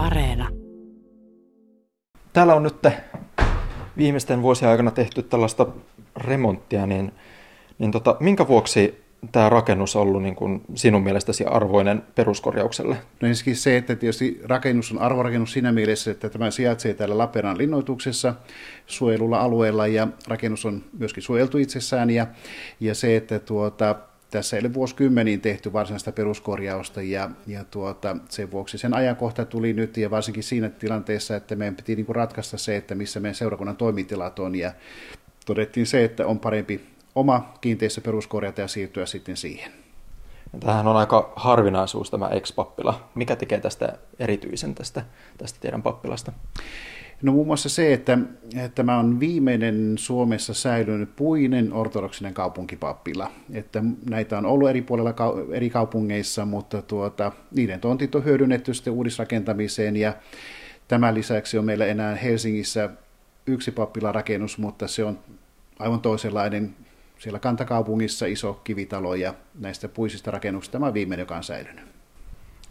[0.00, 0.48] Areena.
[2.32, 2.76] Täällä on nyt
[3.96, 5.66] viimeisten vuosien aikana tehty tällaista
[6.16, 7.12] remonttia, niin,
[7.78, 12.96] niin tota, minkä vuoksi tämä rakennus on ollut niin kuin sinun mielestäsi arvoinen peruskorjaukselle?
[13.20, 17.58] No ensinnäkin se, että tietysti rakennus on arvorakennus siinä mielessä, että tämä sijaitsee täällä Lappeenrannan
[17.58, 18.34] linnoituksessa
[18.86, 22.26] suojelulla alueella ja rakennus on myöskin suojeltu itsessään ja,
[22.80, 23.96] ja se, että tuota,
[24.30, 29.72] tässä ei ole vuosikymmeniin tehty varsinaista peruskorjausta ja, ja tuota, sen vuoksi sen ajankohta tuli
[29.72, 33.34] nyt ja varsinkin siinä tilanteessa, että meidän piti niin kuin ratkaista se, että missä meidän
[33.34, 34.72] seurakunnan toimitilat on ja
[35.46, 36.80] todettiin se, että on parempi
[37.14, 39.72] oma kiinteistö peruskorjata ja siirtyä sitten siihen.
[40.60, 43.08] Tämähän on aika harvinaisuus tämä ex-pappila.
[43.14, 45.04] Mikä tekee tästä erityisen tästä,
[45.38, 46.32] tästä teidän pappilasta?
[47.22, 48.18] No muun muassa se, että,
[48.74, 53.30] tämä on viimeinen Suomessa säilynyt puinen ortodoksinen kaupunkipappila.
[53.52, 55.14] Että näitä on ollut eri puolilla
[55.52, 60.12] eri kaupungeissa, mutta tuota, niiden tontit on hyödynnetty sitten uudisrakentamiseen ja
[60.88, 62.90] tämän lisäksi on meillä enää Helsingissä
[63.46, 65.18] yksi pappilarakennus, mutta se on
[65.78, 66.76] aivan toisenlainen
[67.18, 71.84] siellä kantakaupungissa iso kivitalo ja näistä puisista rakennuksista tämä on viimeinen, joka on säilynyt.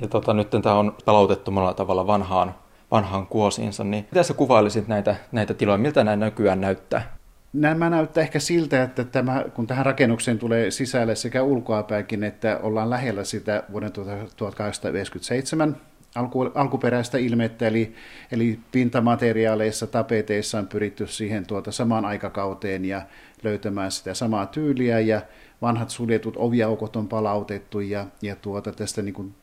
[0.00, 2.54] Ja tota, nyt tämä on palautettu tavalla vanhaan,
[2.94, 7.16] vanhaan kuosiinsa, niin miten sä kuvailisit näitä, näitä tiloja, miltä nämä nykyään näyttää?
[7.52, 12.90] Nämä näyttää ehkä siltä, että tämä, kun tähän rakennukseen tulee sisälle sekä ulkoapäinkin, että ollaan
[12.90, 15.76] lähellä sitä vuoden 1897
[16.14, 17.94] alku, alkuperäistä ilmettä, eli,
[18.32, 23.02] eli pintamateriaaleissa, tapeteissa on pyritty siihen tuota samaan aikakauteen ja
[23.42, 25.22] löytämään sitä samaa tyyliä, ja
[25.62, 29.34] vanhat suljetut oviaukot on palautettu, ja, ja tuota, tästä niin kuin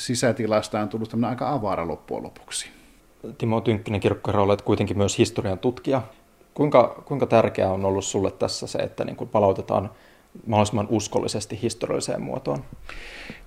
[0.00, 2.68] sisätilasta on tullut aika avara loppujen lopuksi.
[3.38, 6.02] Timo Tynkkinen kirkkoherra, olet kuitenkin myös historian tutkija.
[6.54, 9.90] Kuinka, kuinka tärkeää on ollut sulle tässä se, että niin kuin palautetaan
[10.46, 12.64] mahdollisimman uskollisesti historialliseen muotoon?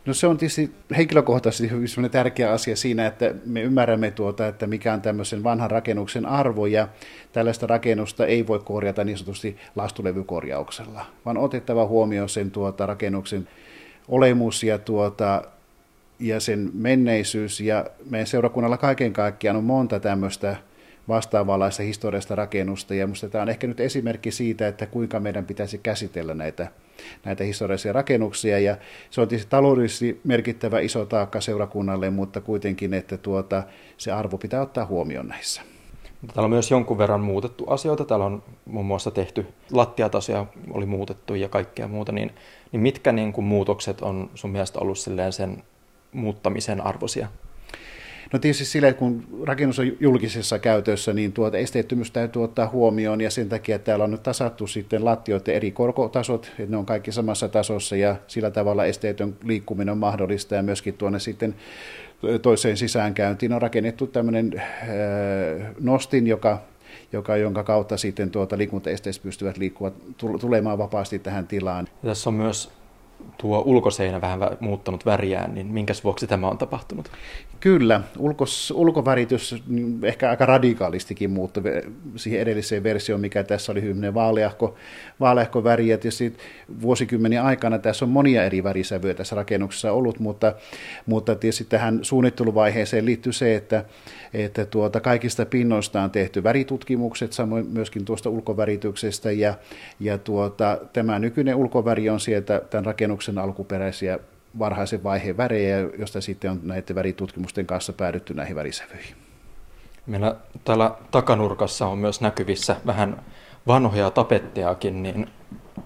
[0.05, 4.93] No se on tietysti henkilökohtaisesti hyvin tärkeä asia siinä, että me ymmärrämme tuota, että mikä
[4.93, 6.87] on tämmöisen vanhan rakennuksen arvo ja
[7.31, 13.47] tällaista rakennusta ei voi korjata niin sanotusti lastulevykorjauksella, vaan otettava huomioon sen tuota rakennuksen
[14.07, 15.41] olemus ja, tuota,
[16.23, 20.55] ja sen menneisyys ja meidän seurakunnalla kaiken kaikkiaan on monta tämmöistä
[21.07, 22.95] vastaavanlaista historiasta rakennusta.
[22.95, 26.67] Ja minusta tämä on ehkä nyt esimerkki siitä, että kuinka meidän pitäisi käsitellä näitä,
[27.25, 28.59] näitä historiallisia rakennuksia.
[28.59, 28.77] Ja
[29.09, 33.63] se on tietysti taloudellisesti merkittävä iso taakka seurakunnalle, mutta kuitenkin, että tuota,
[33.97, 35.61] se arvo pitää ottaa huomioon näissä.
[36.33, 38.05] Täällä on myös jonkun verran muutettu asioita.
[38.05, 42.11] Täällä on muun muassa tehty lattiatasoja, oli muutettu ja kaikkea muuta.
[42.11, 42.31] Niin,
[42.71, 45.63] niin mitkä niin kuin muutokset on sun mielestä ollut sen
[46.13, 47.27] muuttamisen arvoisia?
[48.33, 53.21] No tietysti sillä, että kun rakennus on julkisessa käytössä, niin tuota esteettömyys täytyy ottaa huomioon
[53.21, 57.11] ja sen takia täällä on nyt tasattu sitten lattioiden eri korkotasot, että ne on kaikki
[57.11, 61.55] samassa tasossa ja sillä tavalla esteetön liikkuminen on mahdollista ja myöskin tuonne sitten
[62.41, 64.63] toiseen sisäänkäyntiin on rakennettu tämmöinen
[65.79, 66.61] nostin, joka
[67.11, 69.93] joka, jonka kautta sitten tuota liikuntaesteistä pystyvät liikkuvat
[70.41, 71.87] tulemaan vapaasti tähän tilaan.
[72.03, 72.71] Tässä on myös
[73.37, 77.11] tuo ulkoseinä vähän muuttanut väriään, niin minkäs vuoksi tämä on tapahtunut?
[77.59, 81.63] Kyllä, ulkos, ulkoväritys niin ehkä aika radikaalistikin muuttui
[82.15, 84.75] siihen edelliseen versioon, mikä tässä oli hyvin vaaleahko,
[85.19, 85.87] vaaleahko väri.
[85.87, 86.33] Ja tietysti
[86.81, 90.53] vuosikymmenen aikana tässä on monia eri värisävyjä tässä rakennuksessa ollut, mutta,
[91.05, 93.85] mutta tietysti tähän suunnitteluvaiheeseen liittyy se, että,
[94.33, 99.53] että tuota, kaikista pinnoista on tehty väritutkimukset, samoin myöskin tuosta ulkovärityksestä, ja,
[99.99, 104.19] ja tuota, tämä nykyinen ulkoväri on sieltä tämän rakennuksen alkuperäisiä
[104.59, 109.15] varhaisen vaiheen värejä, josta sitten on näiden väritutkimusten kanssa päädytty näihin värisävyihin.
[110.05, 113.23] Meillä täällä takanurkassa on myös näkyvissä vähän
[113.67, 115.29] vanhoja tapettejakin, niin,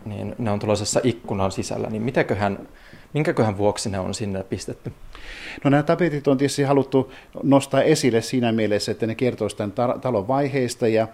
[0.05, 1.89] niin ne on tuollaisessa ikkunan sisällä.
[1.89, 2.67] Niin mitäköhän,
[3.13, 4.91] minkäköhän vuoksi ne on sinne pistetty?
[5.63, 7.11] No nämä tapetit on tietysti haluttu
[7.43, 11.07] nostaa esille siinä mielessä, että ne kertovat tämän talon vaiheista ja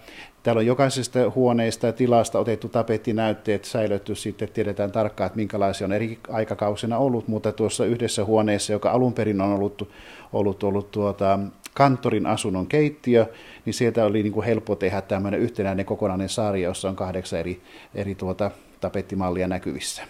[0.43, 5.93] täällä on jokaisesta huoneesta ja tilasta otettu tapettinäytteet säilytty sitten, tiedetään tarkkaan, että minkälaisia on
[5.93, 9.89] eri aikakausina ollut, mutta tuossa yhdessä huoneessa, joka alun perin on ollut,
[10.33, 11.39] ollut, ollut tuota,
[11.73, 13.25] kanttorin asunnon keittiö,
[13.65, 17.61] niin sieltä oli niin kuin helppo tehdä tämmöinen yhtenäinen kokonainen sarja, jossa on kahdeksan eri,
[17.95, 18.51] eri tuota,
[18.81, 20.03] tapettimallia näkyvissä.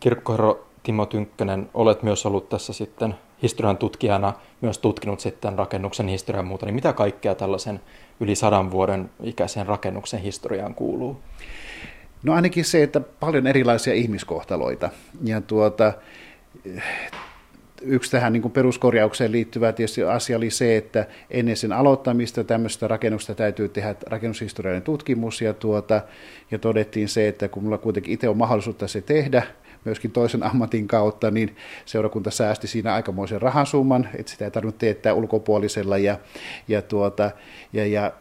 [0.00, 6.46] Kirkkoherra Timo Tynkkönen, olet myös ollut tässä sitten historian tutkijana, myös tutkinut sitten rakennuksen historian
[6.46, 7.80] muuta, niin mitä kaikkea tällaisen
[8.20, 11.20] yli sadan vuoden ikäisen rakennuksen historiaan kuuluu?
[12.22, 14.90] No ainakin se, että paljon erilaisia ihmiskohtaloita.
[15.24, 15.92] Ja tuota,
[17.82, 23.34] yksi tähän niin peruskorjaukseen liittyvä tietysti asia oli se, että ennen sen aloittamista tämmöistä rakennusta
[23.34, 26.00] täytyy tehdä rakennushistoriallinen tutkimus, ja, tuota,
[26.50, 29.42] ja todettiin se, että kun mulla kuitenkin itse on mahdollisuutta se tehdä,
[29.84, 35.14] myöskin toisen ammatin kautta, niin seurakunta säästi siinä aikamoisen rahasumman, että sitä ei tarvinnut teettää
[35.14, 36.18] ulkopuolisella ja,
[36.68, 37.30] ja, tuota,
[37.72, 38.12] ja, ja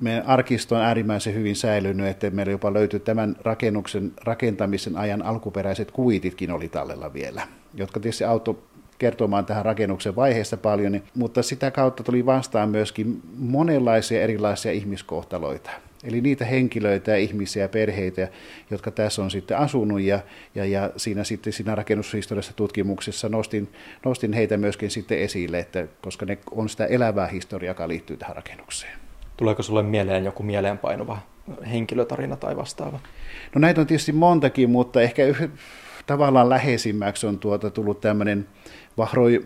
[0.00, 5.90] meidän arkisto on äärimmäisen hyvin säilynyt, että meillä jopa löytyi tämän rakennuksen rakentamisen ajan alkuperäiset
[5.90, 7.42] kuititkin oli tallella vielä,
[7.74, 8.62] jotka tietysti auto
[8.98, 15.70] kertomaan tähän rakennuksen vaiheessa paljon, niin, mutta sitä kautta tuli vastaan myöskin monenlaisia erilaisia ihmiskohtaloita.
[16.06, 18.28] Eli niitä henkilöitä ja ihmisiä ja perheitä,
[18.70, 20.20] jotka tässä on sitten asunut ja,
[20.54, 23.68] ja, ja siinä sitten siinä rakennushistoriassa tutkimuksessa nostin,
[24.04, 28.36] nostin heitä myöskin sitten esille, että, koska ne on sitä elävää historiaa, joka liittyy tähän
[28.36, 28.92] rakennukseen.
[29.36, 31.18] Tuleeko sulle mieleen joku mieleenpainuva
[31.70, 33.00] henkilötarina tai vastaava?
[33.54, 35.22] No näitä on tietysti montakin, mutta ehkä
[36.06, 38.46] tavallaan läheisimmäksi on tuota tullut tämmöinen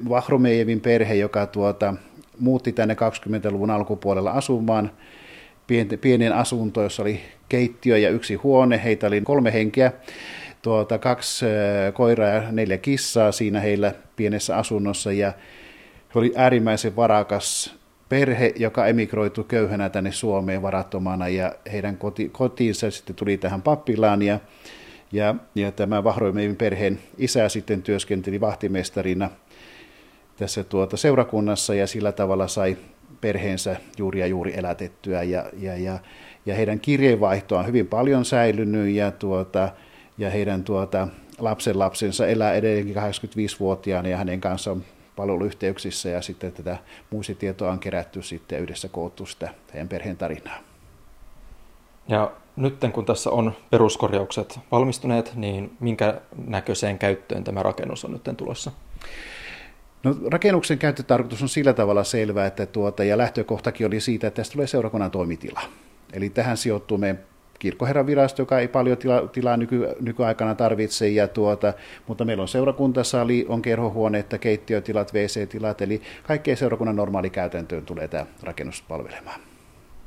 [0.09, 1.95] Vahromejevin perhe, joka tuota,
[2.39, 4.91] muutti tänne 20-luvun alkupuolella asumaan
[6.01, 8.81] pienen asuntoon, jossa oli keittiö ja yksi huone.
[8.85, 9.93] Heitä oli kolme henkeä,
[10.63, 11.47] tuota, kaksi
[11.95, 15.13] koiraa ja neljä kissaa siinä heillä pienessä asunnossa.
[15.13, 15.33] Ja
[16.15, 22.91] he oli äärimmäisen varakas perhe, joka emigroitu köyhänä tänne Suomeen varattomana ja heidän koti, kotiinsa
[22.91, 24.41] sitten tuli tähän pappilaan ja,
[25.13, 29.31] ja, ja tämä Vahroimeivin perheen isä sitten työskenteli vahtimestarina
[30.37, 32.77] tässä tuota seurakunnassa ja sillä tavalla sai
[33.21, 35.99] perheensä juuri ja juuri elätettyä ja, ja, ja,
[36.47, 39.69] ja heidän kirjeenvaihtoa on hyvin paljon säilynyt ja, tuota,
[40.19, 41.09] ja heidän tuota,
[41.39, 44.85] lapsen lapsensa elää edelleenkin 85-vuotiaana ja hänen kanssaan on
[45.17, 46.79] palveluyhteyksissä ja sitten tätä
[47.11, 50.59] muistitietoa on kerätty sitten yhdessä koottu sitä heidän perheen tarinaa.
[52.09, 58.37] Ja nyt kun tässä on peruskorjaukset valmistuneet, niin minkä näköiseen käyttöön tämä rakennus on nyt
[58.37, 58.73] tulossa?
[60.03, 64.53] No, rakennuksen käyttötarkoitus on sillä tavalla selvä, että tuota, ja lähtökohtakin oli siitä, että tästä
[64.53, 65.61] tulee seurakunnan toimitila.
[66.13, 67.19] Eli tähän sijoittuu meidän
[67.59, 71.73] kirkkoherran virasto, joka ei paljon tila, tilaa nyky, nykyaikana tarvitse, ja tuota,
[72.07, 78.27] mutta meillä on seurakuntasali, on kerhohuoneetta, keittiötilat, WC-tilat, eli kaikkeen seurakunnan normaali käytäntöön tulee tämä
[78.43, 79.41] rakennus palvelemaan.